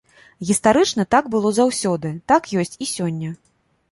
[0.49, 3.29] Гістарычна, так было заўсёды, так ёсць і сёння.